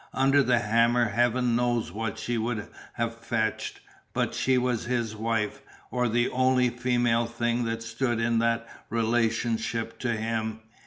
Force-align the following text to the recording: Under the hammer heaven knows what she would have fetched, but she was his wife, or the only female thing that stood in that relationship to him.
Under 0.15 0.41
the 0.41 0.57
hammer 0.57 1.09
heaven 1.09 1.55
knows 1.55 1.91
what 1.91 2.17
she 2.17 2.35
would 2.35 2.69
have 2.93 3.15
fetched, 3.15 3.81
but 4.13 4.33
she 4.33 4.57
was 4.57 4.85
his 4.85 5.15
wife, 5.15 5.61
or 5.91 6.09
the 6.09 6.27
only 6.29 6.71
female 6.71 7.27
thing 7.27 7.65
that 7.65 7.83
stood 7.83 8.19
in 8.19 8.39
that 8.39 8.67
relationship 8.89 9.99
to 9.99 10.13
him. 10.17 10.61